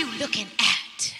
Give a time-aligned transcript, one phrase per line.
[0.00, 1.12] you looking at?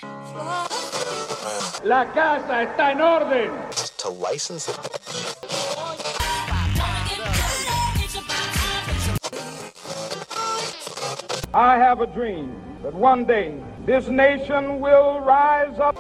[1.85, 3.51] La casa está en orden.
[3.99, 4.79] to license it.
[11.53, 13.53] I have a dream that one day
[13.85, 15.97] this nation will rise up.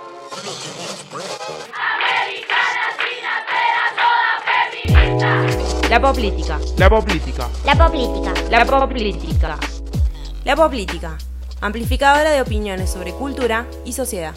[5.91, 6.59] La política.
[6.79, 7.49] La política.
[7.67, 8.33] La política.
[8.51, 9.59] La política.
[10.45, 11.30] La política.
[11.63, 14.34] Amplificadora de opiniones sobre cultura y sociedad.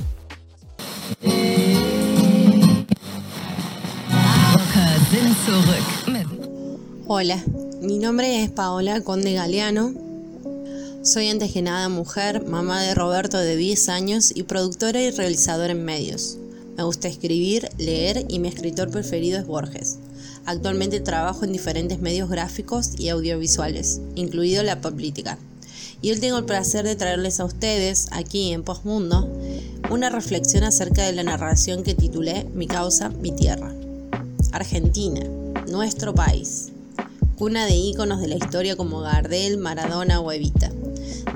[7.08, 7.42] Hola,
[7.82, 9.94] mi nombre es Paola Conde Galeano.
[11.04, 15.72] Soy antes que nada mujer, mamá de Roberto de 10 años y productora y realizadora
[15.72, 16.38] en medios.
[16.76, 20.00] Me gusta escribir, leer y mi escritor preferido es Borges.
[20.46, 25.38] Actualmente trabajo en diferentes medios gráficos y audiovisuales, incluido la política.
[26.04, 29.26] Y hoy tengo el placer de traerles a ustedes, aquí en Postmundo,
[29.90, 33.74] una reflexión acerca de la narración que titulé Mi causa, mi tierra.
[34.52, 35.22] Argentina,
[35.72, 36.74] nuestro país,
[37.38, 40.74] cuna de íconos de la historia como Gardel, Maradona o Evita.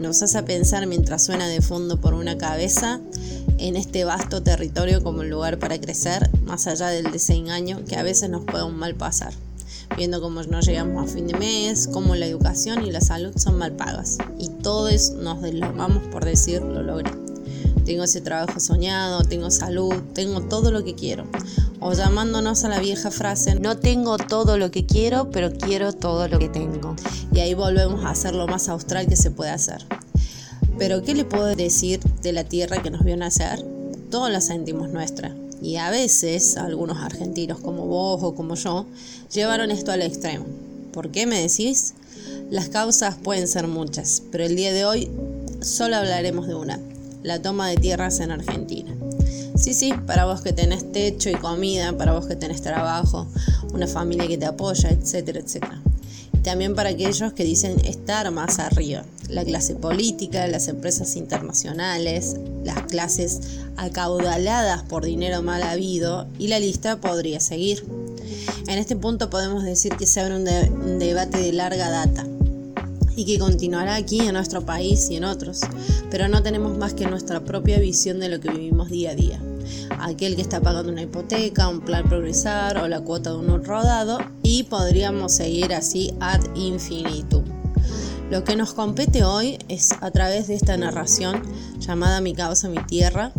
[0.01, 2.99] Nos hace pensar mientras suena de fondo por una cabeza
[3.59, 8.29] en este vasto territorio como lugar para crecer, más allá del desengaño que a veces
[8.29, 9.33] nos puede un mal pasar,
[9.95, 13.57] viendo cómo no llegamos a fin de mes, cómo la educación y la salud son
[13.57, 17.09] mal pagas, y todos nos deslomamos por decir lo logré.
[17.85, 21.23] Tengo ese trabajo soñado, tengo salud, tengo todo lo que quiero.
[21.79, 26.27] O llamándonos a la vieja frase, no tengo todo lo que quiero, pero quiero todo
[26.27, 26.97] lo que tengo.
[27.31, 29.85] Y ahí volvemos a hacer lo más austral que se puede hacer.
[30.77, 33.63] Pero ¿qué le puedo decir de la tierra que nos vio nacer?
[34.11, 35.33] Todos la sentimos nuestra.
[35.61, 38.85] Y a veces, algunos argentinos como vos o como yo,
[39.33, 40.45] llevaron esto al extremo.
[40.91, 41.93] ¿Por qué me decís?
[42.49, 45.11] Las causas pueden ser muchas, pero el día de hoy
[45.61, 46.79] solo hablaremos de una,
[47.21, 48.95] la toma de tierras en Argentina.
[49.57, 53.27] Sí, sí, para vos que tenés techo y comida, para vos que tenés trabajo,
[53.73, 55.81] una familia que te apoya, etcétera, etcétera.
[56.33, 62.37] Y también para aquellos que dicen estar más arriba, la clase política, las empresas internacionales,
[62.63, 63.41] las clases
[63.75, 67.83] acaudaladas por dinero mal habido y la lista podría seguir.
[68.67, 70.47] En este punto podemos decir que se abre un,
[70.81, 72.25] un debate de larga data
[73.17, 75.61] y que continuará aquí en nuestro país y en otros,
[76.11, 79.41] pero no tenemos más que nuestra propia visión de lo que vivimos día a día.
[79.99, 84.19] Aquel que está pagando una hipoteca, un plan progresar o la cuota de un rodado
[84.43, 87.43] y podríamos seguir así ad infinitum.
[88.29, 91.41] Lo que nos compete hoy es a través de esta narración
[91.79, 93.31] llamada Mi causa, mi tierra,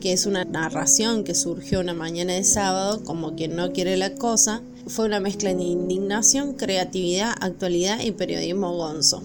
[0.00, 4.14] que es una narración que surgió una mañana de sábado, como quien no quiere la
[4.14, 9.22] cosa, fue una mezcla de indignación, creatividad, actualidad y periodismo gonzo.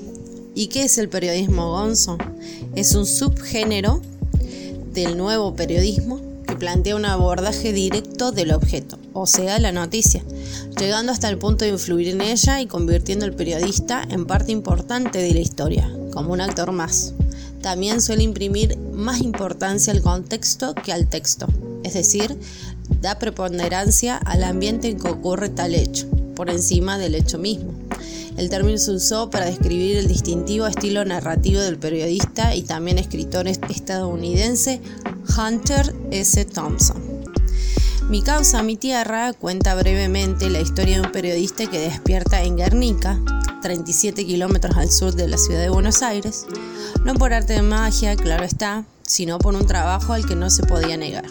[0.56, 2.18] ¿Y qué es el periodismo gonzo?
[2.76, 4.02] Es un subgénero
[4.94, 10.24] del nuevo periodismo que plantea un abordaje directo del objeto, o sea, la noticia,
[10.80, 15.20] llegando hasta el punto de influir en ella y convirtiendo al periodista en parte importante
[15.20, 17.14] de la historia, como un actor más.
[17.62, 21.48] También suele imprimir más importancia al contexto que al texto,
[21.84, 22.38] es decir,
[23.00, 27.74] da preponderancia al ambiente en que ocurre tal hecho, por encima del hecho mismo.
[28.38, 33.48] El término se usó para describir el distintivo estilo narrativo del periodista y también escritor
[33.48, 34.82] estadounidense
[35.38, 36.46] Hunter S.
[36.46, 37.22] Thompson.
[38.10, 43.20] Mi causa, mi tierra, cuenta brevemente la historia de un periodista que despierta en Guernica,
[43.62, 46.46] 37 kilómetros al sur de la ciudad de Buenos Aires,
[47.06, 50.64] no por arte de magia, claro está, sino por un trabajo al que no se
[50.64, 51.26] podía negar.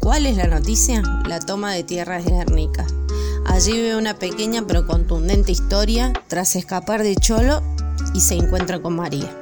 [0.00, 1.02] ¿Cuál es la noticia?
[1.26, 2.86] La toma de tierras de Guernica.
[3.46, 7.62] Allí ve una pequeña pero contundente historia tras escapar de Cholo
[8.14, 9.34] y se encuentra con María.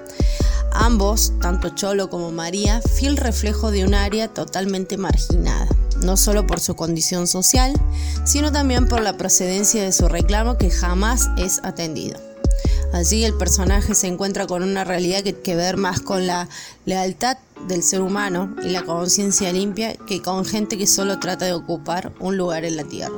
[0.73, 5.69] Ambos, tanto Cholo como María, fiel reflejo de un área totalmente marginada,
[6.03, 7.73] no solo por su condición social,
[8.25, 12.19] sino también por la procedencia de su reclamo que jamás es atendido.
[12.93, 16.49] Allí el personaje se encuentra con una realidad que, que ver más con la
[16.87, 17.37] lealtad
[17.69, 22.13] del ser humano y la conciencia limpia que con gente que solo trata de ocupar
[22.21, 23.17] un lugar en la tierra.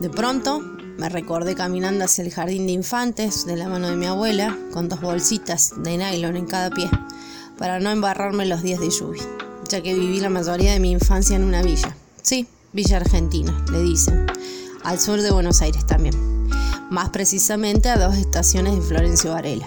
[0.00, 0.60] De pronto
[0.98, 4.88] me recordé caminando hacia el jardín de infantes de la mano de mi abuela con
[4.88, 6.90] dos bolsitas de nylon en cada pie
[7.56, 9.22] para no embarrarme los días de lluvia,
[9.68, 11.96] ya que viví la mayoría de mi infancia en una villa.
[12.22, 14.26] Sí, Villa Argentina, le dicen,
[14.84, 16.14] al sur de Buenos Aires también,
[16.90, 19.66] más precisamente a dos estaciones de Florencio Varela.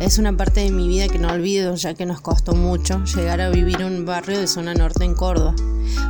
[0.00, 3.40] Es una parte de mi vida que no olvido, ya que nos costó mucho llegar
[3.40, 5.54] a vivir en un barrio de zona norte en Córdoba.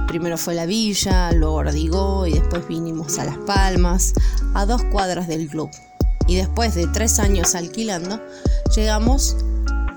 [0.09, 4.15] Primero fue la villa, luego Ordigó y después vinimos a Las Palmas,
[4.55, 5.71] a dos cuadras del club.
[6.27, 8.21] Y después de tres años alquilando,
[8.75, 9.37] llegamos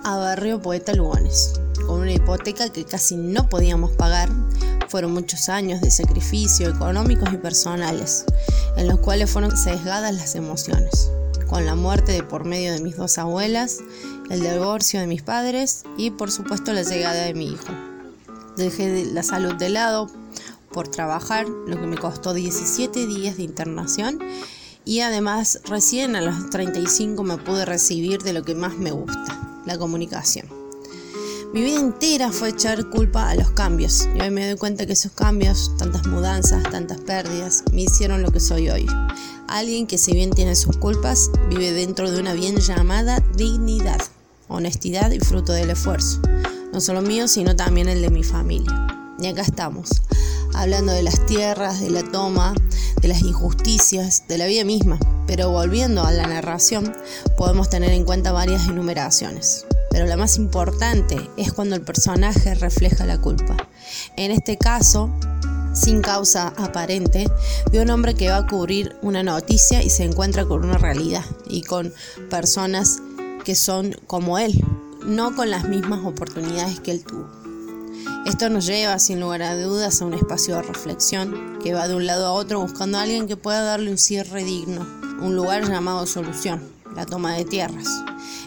[0.04, 1.54] a Barrio Poeta Lugones,
[1.86, 4.30] con una hipoteca que casi no podíamos pagar.
[4.90, 8.26] Fueron muchos años de sacrificio económicos y personales,
[8.76, 11.10] en los cuales fueron sesgadas las emociones,
[11.48, 13.80] con la muerte de por medio de mis dos abuelas,
[14.30, 17.74] el divorcio de mis padres y por supuesto la llegada de mi hijo.
[18.58, 20.10] Dejé la salud de lado
[20.72, 24.20] por trabajar, lo que me costó 17 días de internación
[24.86, 29.62] y además recién a los 35 me pude recibir de lo que más me gusta,
[29.66, 30.48] la comunicación.
[31.54, 34.94] Mi vida entera fue echar culpa a los cambios y hoy me doy cuenta que
[34.94, 38.86] esos cambios, tantas mudanzas, tantas pérdidas, me hicieron lo que soy hoy.
[39.48, 44.02] Alguien que si bien tiene sus culpas, vive dentro de una bien llamada dignidad,
[44.50, 46.22] honestidad y fruto del esfuerzo,
[46.74, 48.88] no solo mío, sino también el de mi familia.
[49.20, 49.90] Y acá estamos,
[50.54, 52.54] hablando de las tierras, de la toma,
[53.02, 55.00] de las injusticias, de la vida misma.
[55.28, 56.94] Pero volviendo a la narración,
[57.38, 59.66] podemos tener en cuenta varias enumeraciones.
[59.90, 63.56] Pero la más importante es cuando el personaje refleja la culpa.
[64.18, 65.10] En este caso,
[65.78, 67.30] sin causa aparente,
[67.72, 71.24] de un hombre que va a cubrir una noticia y se encuentra con una realidad
[71.48, 71.94] y con
[72.30, 73.00] personas
[73.46, 74.60] que son como él,
[75.06, 77.30] no con las mismas oportunidades que él tuvo.
[78.26, 81.96] Esto nos lleva, sin lugar a dudas, a un espacio de reflexión que va de
[81.96, 84.86] un lado a otro buscando a alguien que pueda darle un cierre digno,
[85.22, 86.62] un lugar llamado solución,
[86.96, 87.88] la toma de tierras.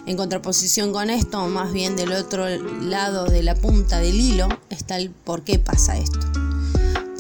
[0.07, 2.47] En contraposición con esto, o más bien del otro
[2.83, 6.40] lado de la punta del hilo, está el por qué pasa esto.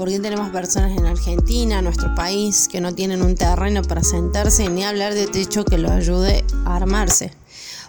[0.00, 4.66] ¿Por qué tenemos personas en Argentina, nuestro país, que no tienen un terreno para sentarse
[4.70, 7.32] ni hablar de techo que los ayude a armarse,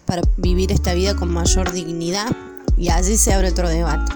[0.05, 2.27] para vivir esta vida con mayor dignidad?
[2.75, 4.11] Y allí se abre otro debate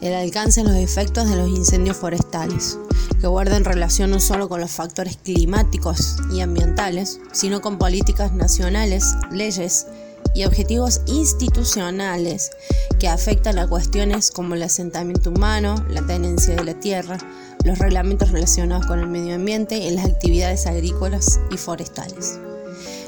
[0.00, 2.78] el alcance en los efectos de los incendios forestales,
[3.20, 9.14] que guardan relación no solo con los factores climáticos y ambientales, sino con políticas nacionales,
[9.30, 9.86] leyes
[10.34, 12.50] y objetivos institucionales
[12.98, 17.18] que afectan a cuestiones como el asentamiento humano, la tenencia de la tierra,
[17.64, 22.38] los reglamentos relacionados con el medio ambiente y las actividades agrícolas y forestales.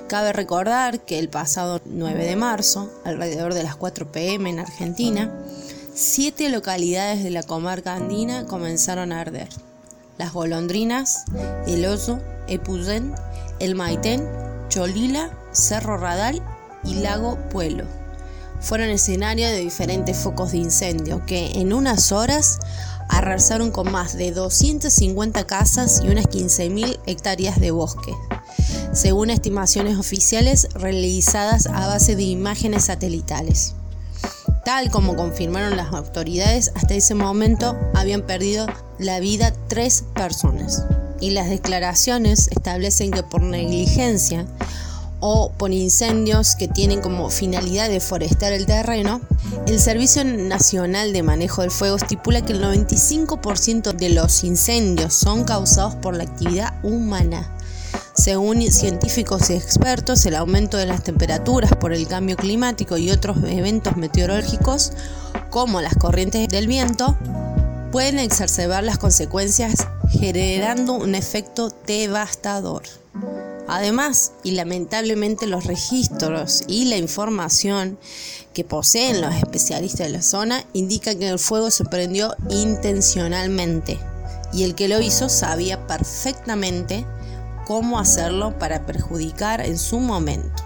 [0.09, 5.35] Cabe recordar que el pasado 9 de marzo, alrededor de las 4 pm en Argentina,
[5.95, 9.49] siete localidades de la comarca andina comenzaron a arder.
[10.17, 11.25] Las Golondrinas,
[11.67, 13.15] El Oso, Epuyén,
[13.59, 14.29] El Maitén,
[14.69, 16.41] Cholila, Cerro Radal
[16.87, 17.85] y Lago Puelo.
[18.61, 22.59] Fueron escenario de diferentes focos de incendio que en unas horas
[23.09, 28.15] arrasaron con más de 250 casas y unas 15.000 hectáreas de bosque,
[28.93, 33.75] según estimaciones oficiales realizadas a base de imágenes satelitales.
[34.65, 38.67] Tal como confirmaron las autoridades, hasta ese momento habían perdido
[38.99, 40.85] la vida tres personas.
[41.21, 44.45] Y las declaraciones establecen que por negligencia
[45.21, 49.21] o por incendios que tienen como finalidad deforestar el terreno,
[49.67, 55.45] el Servicio Nacional de Manejo del Fuego estipula que el 95% de los incendios son
[55.45, 57.53] causados por la actividad humana.
[58.15, 63.37] Según científicos y expertos, el aumento de las temperaturas por el cambio climático y otros
[63.45, 64.93] eventos meteorológicos,
[65.51, 67.17] como las corrientes del viento,
[67.93, 72.83] pueden exacerbar las consecuencias generando un efecto devastador.
[73.69, 77.99] Además, y lamentablemente los registros y la información
[78.55, 83.99] que poseen los especialistas de la zona indican que el fuego se prendió intencionalmente
[84.53, 87.05] y el que lo hizo sabía perfectamente
[87.67, 90.63] cómo hacerlo para perjudicar en su momento.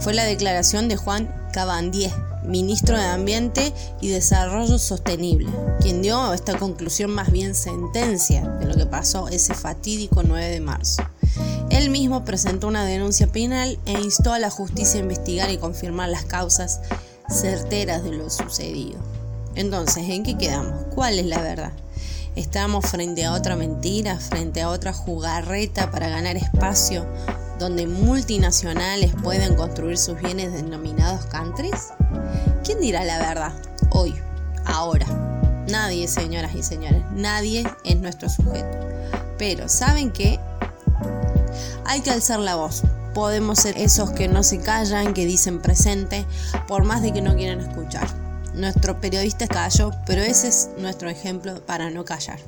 [0.00, 2.12] Fue la declaración de Juan Cabandier,
[2.44, 5.48] ministro de Ambiente y Desarrollo Sostenible,
[5.80, 10.60] quien dio esta conclusión más bien sentencia de lo que pasó ese fatídico 9 de
[10.60, 11.02] marzo.
[11.70, 16.08] Él mismo presentó una denuncia penal e instó a la justicia a investigar y confirmar
[16.08, 16.80] las causas
[17.28, 18.98] certeras de lo sucedido.
[19.54, 20.86] Entonces, ¿en qué quedamos?
[20.94, 21.72] ¿Cuál es la verdad?
[22.36, 27.06] Estamos frente a otra mentira, frente a otra jugarreta para ganar espacio
[27.58, 31.88] donde multinacionales pueden construir sus bienes denominados countries?
[32.64, 33.52] ¿Quién dirá la verdad?
[33.90, 34.14] Hoy,
[34.64, 35.06] ahora.
[35.68, 38.78] Nadie, señoras y señores, nadie es nuestro sujeto.
[39.38, 40.38] Pero, ¿saben qué?
[41.88, 42.82] Hay que alzar la voz.
[43.14, 46.26] Podemos ser esos que no se callan, que dicen presente,
[46.66, 48.08] por más de que no quieran escuchar.
[48.54, 52.40] Nuestro periodista calló, pero ese es nuestro ejemplo para no callar.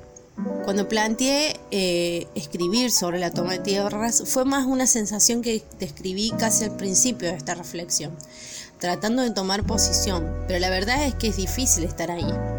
[0.64, 6.32] Cuando planteé eh, escribir sobre la toma de tierras, fue más una sensación que describí
[6.36, 8.16] casi al principio de esta reflexión,
[8.80, 12.57] tratando de tomar posición, pero la verdad es que es difícil estar ahí.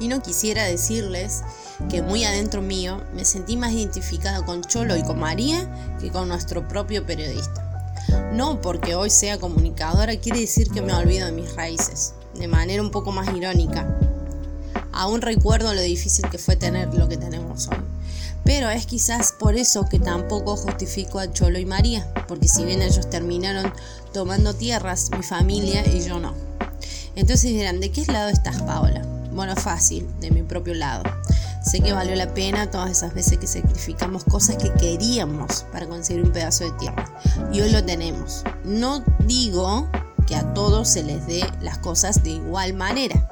[0.00, 1.42] Y no quisiera decirles
[1.88, 6.28] que muy adentro mío me sentí más identificada con Cholo y con María que con
[6.28, 7.66] nuestro propio periodista.
[8.32, 12.82] No porque hoy sea comunicadora quiere decir que me olvido de mis raíces, de manera
[12.82, 13.86] un poco más irónica.
[14.92, 17.78] Aún recuerdo lo difícil que fue tener lo que tenemos hoy.
[18.44, 22.82] Pero es quizás por eso que tampoco justifico a Cholo y María, porque si bien
[22.82, 23.72] ellos terminaron
[24.12, 26.34] tomando tierras, mi familia y yo no.
[27.14, 29.19] Entonces dirán, ¿de qué lado estás, Paola?
[29.32, 31.04] Bueno, fácil, de mi propio lado.
[31.62, 36.24] Sé que valió la pena todas esas veces que sacrificamos cosas que queríamos para conseguir
[36.24, 37.04] un pedazo de tierra.
[37.52, 38.44] Y hoy lo tenemos.
[38.64, 39.88] No digo
[40.26, 43.28] que a todos se les dé las cosas de igual manera.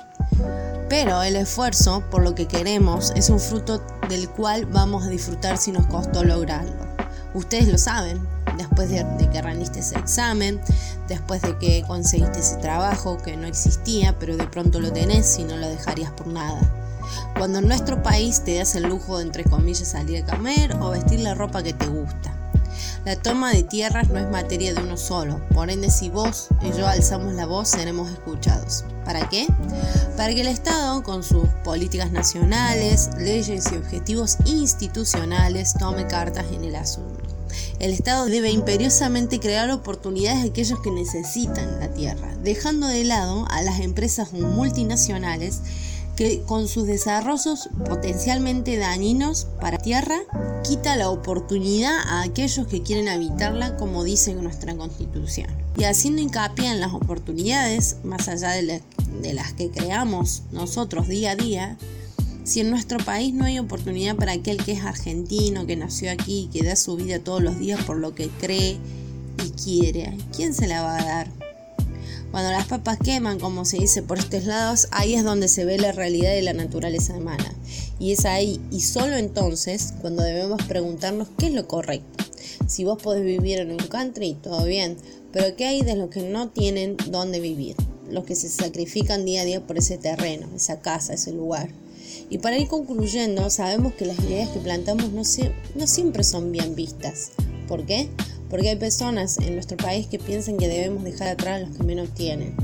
[0.88, 5.58] Pero el esfuerzo por lo que queremos es un fruto del cual vamos a disfrutar
[5.58, 6.88] si nos costó lograrlo.
[7.34, 8.26] Ustedes lo saben,
[8.58, 10.60] después de, que rendiste ese examen,
[11.06, 15.44] después de que conseguiste ese trabajo que no existía, pero de pronto lo tenés y
[15.44, 16.60] no lo dejarías por nada.
[17.38, 20.90] Cuando en nuestro país te das el lujo de, entre comillas, salir a comer o
[20.90, 22.34] vestir la ropa que te gusta.
[23.04, 26.76] La toma de tierras no es materia de uno solo, por ende si vos y
[26.76, 28.84] yo alzamos la voz seremos escuchados.
[29.04, 29.46] ¿Para qué?
[30.16, 36.64] Para que el Estado, con sus políticas nacionales, leyes y objetivos institucionales, tome cartas en
[36.64, 37.27] el asunto.
[37.78, 43.46] El Estado debe imperiosamente crear oportunidades a aquellos que necesitan la tierra, dejando de lado
[43.50, 45.60] a las empresas multinacionales
[46.18, 50.18] que con sus desarrollos potencialmente dañinos para tierra
[50.64, 55.46] quita la oportunidad a aquellos que quieren habitarla como dice nuestra constitución.
[55.76, 58.82] Y haciendo hincapié en las oportunidades, más allá de,
[59.22, 61.78] de las que creamos nosotros día a día,
[62.48, 66.48] si en nuestro país no hay oportunidad para aquel que es argentino, que nació aquí,
[66.50, 68.78] que da su vida todos los días por lo que cree
[69.44, 71.30] y quiere, ¿quién se la va a dar?
[72.30, 75.76] Cuando las papas queman, como se dice por estos lados, ahí es donde se ve
[75.76, 77.54] la realidad de la naturaleza humana.
[77.98, 82.24] Y es ahí y solo entonces cuando debemos preguntarnos qué es lo correcto.
[82.66, 84.96] Si vos podés vivir en un country, todo bien,
[85.32, 87.76] pero ¿qué hay de los que no tienen dónde vivir?
[88.10, 91.68] Los que se sacrifican día a día por ese terreno, esa casa, ese lugar.
[92.30, 95.22] Y para ir concluyendo, sabemos que las ideas que plantamos no,
[95.74, 97.32] no siempre son bien vistas.
[97.66, 98.10] ¿Por qué?
[98.50, 101.84] Porque hay personas en nuestro país que piensan que debemos dejar atrás a los que
[101.84, 102.54] menos tienen.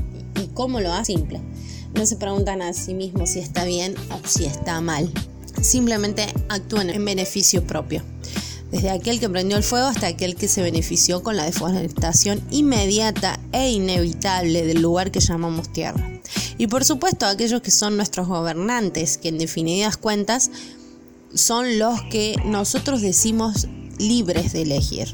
[0.41, 1.17] ¿Y cómo lo hacen?
[1.17, 1.41] Simple.
[1.95, 5.09] No se preguntan a sí mismos si está bien o si está mal.
[5.61, 8.03] Simplemente actúan en beneficio propio.
[8.75, 13.39] Desde aquel que prendió el fuego hasta aquel que se benefició con la deforestación inmediata
[13.53, 16.05] e inevitable del lugar que llamamos tierra.
[16.57, 20.51] Y por supuesto aquellos que son nuestros gobernantes, que en definidas cuentas
[21.33, 25.07] son los que nosotros decimos libres de elegir.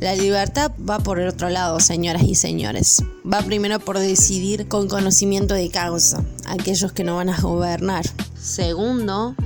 [0.00, 3.04] La libertad va por el otro lado, señoras y señores.
[3.24, 8.04] Va primero por decidir con conocimiento de causa, aquellos que no van a gobernar.
[8.42, 9.36] Segundo,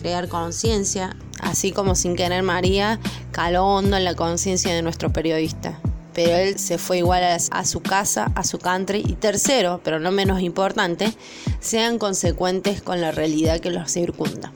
[0.00, 2.98] crear conciencia, así como sin querer María
[3.30, 5.78] caló hondo en la conciencia de nuestro periodista
[6.14, 9.02] pero él se fue igual a, su casa, a su country.
[9.04, 11.12] Y tercero, pero no menos importante,
[11.60, 14.52] sean consecuentes con la realidad que los circunda.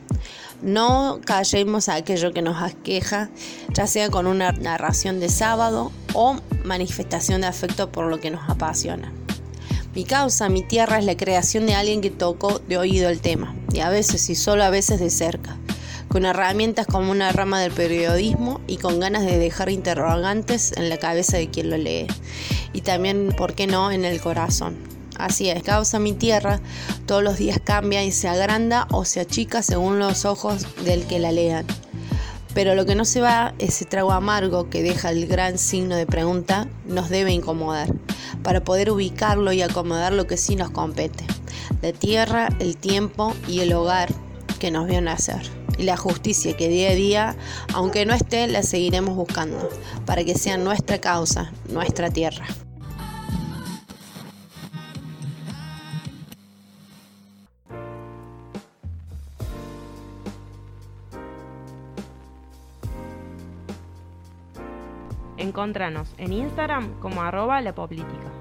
[0.62, 3.28] No callemos a aquello que nos aqueja,
[3.74, 8.48] ya sea con una narración de sábado o manifestación de afecto por lo que nos
[8.48, 9.12] apasiona.
[9.94, 13.54] Mi causa, mi tierra, es la creación de alguien que tocó de oído el tema,
[13.72, 15.56] y a veces, y solo a veces de cerca
[16.08, 20.96] con herramientas como una rama del periodismo y con ganas de dejar interrogantes en la
[20.96, 22.06] cabeza de quien lo lee.
[22.72, 24.76] Y también, ¿por qué no?, en el corazón.
[25.18, 26.60] Así es, causa mi tierra,
[27.06, 31.18] todos los días cambia y se agranda o se achica según los ojos del que
[31.18, 31.66] la lean.
[32.54, 36.06] Pero lo que no se va, ese trago amargo que deja el gran signo de
[36.06, 37.92] pregunta, nos debe incomodar,
[38.42, 41.24] para poder ubicarlo y acomodar lo que sí nos compete.
[41.82, 44.08] La tierra, el tiempo y el hogar
[44.58, 45.42] que nos vio nacer
[45.78, 47.36] y la justicia que día a día,
[47.72, 49.68] aunque no esté, la seguiremos buscando,
[50.04, 52.44] para que sea nuestra causa, nuestra tierra.
[65.36, 68.32] Encontranos en Instagram como arroba la poplítica.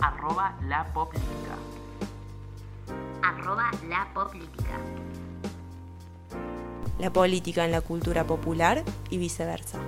[0.00, 1.71] Arroba la poplítica
[3.56, 4.78] la política.
[6.98, 9.78] La política en la cultura popular y viceversa.